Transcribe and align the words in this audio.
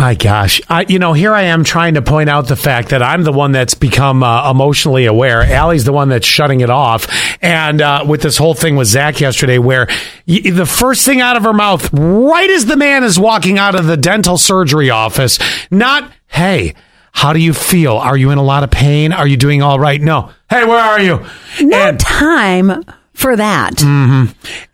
My 0.00 0.14
gosh. 0.14 0.62
I, 0.66 0.86
you 0.88 0.98
know, 0.98 1.12
here 1.12 1.34
I 1.34 1.42
am 1.42 1.62
trying 1.62 1.92
to 1.94 2.00
point 2.00 2.30
out 2.30 2.48
the 2.48 2.56
fact 2.56 2.88
that 2.88 3.02
I'm 3.02 3.22
the 3.22 3.32
one 3.32 3.52
that's 3.52 3.74
become 3.74 4.22
uh, 4.22 4.50
emotionally 4.50 5.04
aware. 5.04 5.42
Ally's 5.42 5.84
the 5.84 5.92
one 5.92 6.08
that's 6.08 6.26
shutting 6.26 6.60
it 6.62 6.70
off. 6.70 7.06
And 7.42 7.82
uh, 7.82 8.06
with 8.08 8.22
this 8.22 8.38
whole 8.38 8.54
thing 8.54 8.76
with 8.76 8.88
Zach 8.88 9.20
yesterday, 9.20 9.58
where 9.58 9.88
y- 10.26 10.40
the 10.50 10.64
first 10.64 11.04
thing 11.04 11.20
out 11.20 11.36
of 11.36 11.42
her 11.42 11.52
mouth, 11.52 11.92
right 11.92 12.48
as 12.48 12.64
the 12.64 12.78
man 12.78 13.04
is 13.04 13.18
walking 13.20 13.58
out 13.58 13.74
of 13.74 13.84
the 13.84 13.98
dental 13.98 14.38
surgery 14.38 14.88
office, 14.88 15.38
not, 15.70 16.10
hey, 16.28 16.74
how 17.12 17.34
do 17.34 17.38
you 17.38 17.52
feel? 17.52 17.98
Are 17.98 18.16
you 18.16 18.30
in 18.30 18.38
a 18.38 18.42
lot 18.42 18.64
of 18.64 18.70
pain? 18.70 19.12
Are 19.12 19.26
you 19.26 19.36
doing 19.36 19.60
all 19.60 19.78
right? 19.78 20.00
No. 20.00 20.30
Hey, 20.48 20.64
where 20.64 20.78
are 20.82 21.00
you? 21.02 21.26
No 21.60 21.76
And- 21.76 22.00
time 22.00 22.84
for 23.12 23.36
that. 23.36 23.82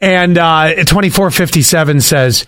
and 0.00 0.38
uh, 0.38 0.68
2457 0.76 2.00
says, 2.00 2.46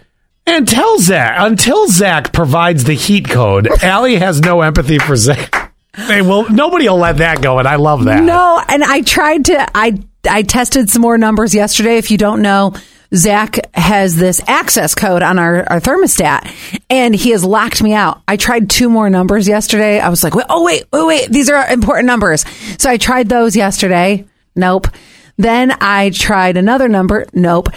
tell 0.66 0.98
Zach, 0.98 1.36
until 1.38 1.88
Zach 1.88 2.32
provides 2.32 2.84
the 2.84 2.94
heat 2.94 3.28
code, 3.28 3.68
Ally 3.82 4.16
has 4.16 4.40
no 4.40 4.62
empathy 4.62 4.98
for 4.98 5.16
Zach. 5.16 5.74
Hey, 5.94 6.22
well, 6.22 6.48
nobody 6.50 6.88
will 6.88 6.98
let 6.98 7.16
that 7.18 7.42
go, 7.42 7.58
and 7.58 7.66
I 7.66 7.76
love 7.76 8.04
that. 8.04 8.22
No, 8.22 8.62
and 8.68 8.84
I 8.84 9.02
tried 9.02 9.46
to. 9.46 9.66
I 9.76 9.98
I 10.28 10.42
tested 10.42 10.90
some 10.90 11.02
more 11.02 11.18
numbers 11.18 11.54
yesterday. 11.54 11.98
If 11.98 12.10
you 12.10 12.18
don't 12.18 12.40
know, 12.42 12.74
Zach 13.14 13.58
has 13.74 14.16
this 14.16 14.40
access 14.46 14.94
code 14.94 15.22
on 15.22 15.38
our, 15.38 15.64
our 15.70 15.80
thermostat, 15.80 16.50
and 16.90 17.14
he 17.14 17.30
has 17.30 17.44
locked 17.44 17.82
me 17.82 17.94
out. 17.94 18.22
I 18.28 18.36
tried 18.36 18.70
two 18.70 18.90
more 18.90 19.08
numbers 19.10 19.48
yesterday. 19.48 19.98
I 19.98 20.08
was 20.08 20.22
like, 20.22 20.34
oh 20.48 20.64
wait, 20.64 20.84
wait, 20.92 21.06
wait, 21.06 21.28
these 21.30 21.48
are 21.50 21.68
important 21.68 22.06
numbers. 22.06 22.44
So 22.78 22.90
I 22.90 22.96
tried 22.96 23.28
those 23.28 23.56
yesterday. 23.56 24.26
Nope. 24.54 24.88
Then 25.36 25.74
I 25.80 26.10
tried 26.10 26.56
another 26.56 26.88
number. 26.88 27.26
Nope. 27.32 27.68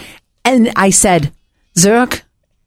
And 0.44 0.72
I 0.76 0.90
said, 0.90 1.32
Zach, 1.78 2.24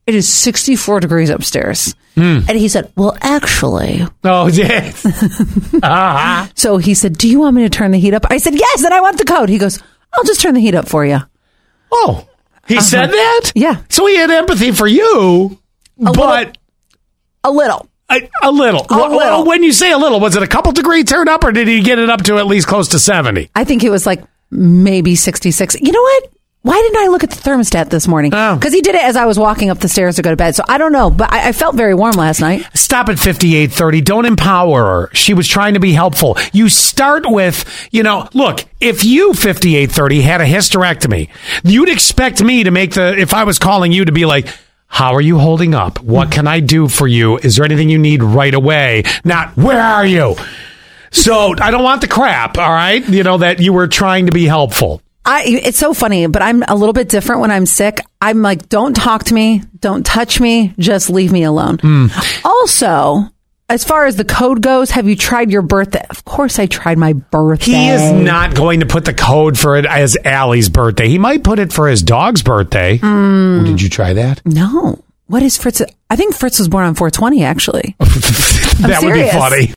it 0.07 0.15
is 0.15 0.29
64 0.33 1.01
degrees 1.01 1.31
upstairs. 1.31 1.95
And 2.17 2.49
he 2.51 2.69
said, 2.69 2.93
well, 2.97 3.17
actually, 3.21 4.03
Oh, 4.25 4.47
yes. 4.47 5.05
uh-huh. 5.83 6.47
so 6.55 6.77
he 6.77 6.95
said, 6.95 7.19
Do 7.19 7.29
you 7.29 7.41
want 7.41 7.57
me 7.57 7.63
to 7.65 7.69
turn 7.69 7.91
the 7.91 7.99
heat 7.99 8.15
up? 8.15 8.25
I 8.31 8.39
said, 8.39 8.55
Yes, 8.55 8.85
and 8.85 8.95
I 8.95 9.01
want 9.01 9.19
the 9.19 9.25
code. 9.25 9.49
He 9.49 9.59
goes, 9.59 9.81
I'll 10.13 10.23
just 10.25 10.41
turn 10.41 10.55
the 10.55 10.61
heat 10.61 10.75
up 10.77 10.89
for 10.89 11.05
you. 11.05 11.19
Oh, 11.91 12.29
he 12.69 12.81
said 12.81 13.07
that? 13.09 13.41
Uh-huh. 13.47 13.53
Yeah. 13.57 13.83
So 13.89 14.07
he 14.07 14.17
had 14.17 14.31
empathy 14.31 14.71
for 14.71 14.87
you, 14.87 15.59
but 15.99 16.17
little. 16.17 16.53
A 17.43 17.51
little. 17.51 17.89
a, 18.11 18.31
a 18.43 18.51
little. 18.53 18.83
A 18.83 18.97
Well, 18.97 19.17
little. 19.17 19.45
When 19.45 19.63
you 19.65 19.73
say 19.73 19.91
a 19.91 19.99
little, 19.99 20.21
was 20.21 20.37
it 20.37 20.43
a 20.43 20.47
couple 20.47 20.71
degree 20.73 21.03
turn 21.05 21.29
up, 21.29 21.43
or 21.45 21.51
did 21.53 21.67
he 21.69 21.81
get 21.83 21.99
it 21.99 22.09
up 22.09 22.23
to 22.25 22.39
at 22.39 22.47
least 22.47 22.67
close 22.69 22.89
to 22.91 22.99
70? 23.01 23.51
I 23.57 23.65
think 23.65 23.83
it 23.85 23.91
was 23.91 24.07
like 24.07 24.23
maybe 24.51 25.15
66. 25.17 25.77
You 25.81 25.91
know 25.93 26.01
what? 26.01 26.31
Why 26.65 26.81
didn't 26.81 26.97
I 26.97 27.09
look 27.09 27.23
at 27.23 27.29
the 27.29 27.37
thermostat 27.37 27.91
this 27.91 28.09
morning? 28.09 28.33
Oh. 28.35 28.57
Because 28.57 28.73
he 28.73 28.81
did 28.81 28.95
it 28.95 29.05
as 29.05 29.17
I 29.17 29.27
was 29.27 29.39
walking 29.39 29.69
up 29.69 29.81
the 29.81 29.89
stairs 29.89 30.17
to 30.17 30.23
go 30.23 30.31
to 30.31 30.37
bed. 30.37 30.55
So 30.55 30.65
I 30.67 30.79
don't 30.79 30.93
know, 30.93 31.11
but 31.11 31.31
I, 31.31 31.49
I 31.49 31.53
felt 31.53 31.75
very 31.75 31.93
warm 31.95 32.15
last 32.15 32.41
night. 32.41 32.67
Stop 32.73 33.11
at 33.11 33.19
5830. 33.19 34.01
Don't 34.01 34.25
empower 34.25 34.83
her. 34.83 35.11
She 35.13 35.35
was 35.35 35.47
trying 35.47 35.75
to 35.75 35.81
be 35.81 35.93
helpful. 35.93 36.39
You 36.55 36.71
start 36.71 37.25
with, 37.29 37.87
you 37.93 38.03
know, 38.03 38.31
look, 38.33 38.65
if 38.81 39.05
you 39.05 39.35
5830 39.35 40.23
had 40.23 40.41
a 40.41 40.47
hysterectomy, 40.47 41.29
you'd 41.65 41.91
expect 41.91 42.43
me 42.43 42.65
to 42.65 42.71
make 42.71 42.95
the, 42.95 43.15
if 43.15 43.35
I 43.35 43.45
was 43.45 43.59
calling 43.59 43.93
you 43.93 44.07
to 44.07 44.13
be 44.13 44.25
like, 44.25 44.49
how 44.87 45.13
are 45.13 45.21
you 45.21 45.39
holding 45.39 45.75
up? 45.75 46.01
What 46.01 46.33
can 46.33 46.47
I 46.47 46.61
do 46.61 46.89
for 46.89 47.07
you? 47.07 47.37
Is 47.37 47.57
there 47.57 47.67
anything 47.67 47.91
you 47.91 47.99
need 47.99 48.23
right 48.23 48.55
away? 48.55 49.03
Not, 49.23 49.55
where 49.55 49.83
are 49.83 50.07
you? 50.07 50.37
So 51.11 51.55
I 51.61 51.71
don't 51.71 51.85
want 51.85 52.01
the 52.01 52.09
crap, 52.09 52.57
all 52.57 52.71
right? 52.73 53.07
You 53.07 53.23
know, 53.23 53.37
that 53.37 53.61
you 53.61 53.75
were 53.75 53.87
trying 53.87 54.27
to 54.27 54.33
be 54.33 54.47
helpful. 54.47 55.03
I, 55.27 55.45
it's 55.47 55.79
so 55.79 55.95
funny, 55.95 56.27
but 56.27 56.43
I'm 56.43 56.63
a 56.63 56.75
little 56.75 56.93
bit 56.93 57.09
different 57.09 57.41
when 57.41 57.51
I'm 57.51 57.67
sick. 57.67 58.01
I'm 58.21 58.43
like, 58.43 58.69
don't 58.69 58.95
talk 58.95 59.25
to 59.25 59.35
me, 59.35 59.63
don't 59.79 60.05
touch 60.05 60.41
me, 60.41 60.75
just 60.79 61.09
leave 61.11 61.33
me 61.33 61.45
alone. 61.45 61.79
Hmm. 61.79 62.07
Also, 62.45 63.31
as 63.69 63.85
far 63.85 64.05
as 64.05 64.17
the 64.17 64.25
code 64.25 64.61
goes, 64.61 64.91
have 64.91 65.09
you 65.09 65.17
tried 65.17 65.51
your 65.51 65.63
birthday? 65.63 66.05
Of 66.11 66.25
course, 66.25 66.59
I 66.59 66.67
tried 66.67 66.99
my 66.99 67.15
birthday. 67.15 67.73
He 67.73 67.89
is 67.89 68.13
not 68.13 68.55
going 68.55 68.81
to 68.81 68.87
put 68.87 69.07
the 69.07 69.15
code 69.15 69.59
for 69.59 69.77
it 69.77 69.87
as 69.87 70.19
Ally's 70.25 70.69
birthday. 70.69 71.09
He 71.09 71.19
might 71.19 71.43
put 71.43 71.59
it 71.59 71.73
for 71.73 71.89
his 71.89 72.03
dog's 72.03 72.43
birthday. 72.43 72.99
Hmm. 72.99 73.65
Did 73.65 73.81
you 73.81 73.89
try 73.89 74.13
that? 74.13 74.43
No. 74.45 75.03
What 75.27 75.43
is 75.43 75.57
Fritz? 75.57 75.81
I 76.11 76.17
think 76.17 76.35
Fritz 76.35 76.59
was 76.59 76.69
born 76.69 76.85
on 76.85 76.95
420, 76.95 77.45
actually. 77.45 77.97
that 77.99 79.01
would 79.03 79.15
be 79.15 79.29
funny. 79.31 79.73